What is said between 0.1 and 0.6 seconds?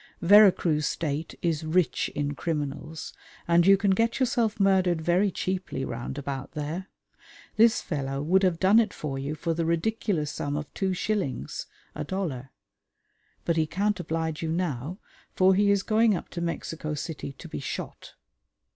Vera